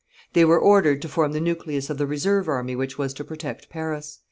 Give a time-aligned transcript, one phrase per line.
[0.33, 3.69] They were ordered to form the nucleus of the reserve army which was to protect
[3.69, 4.19] Paris.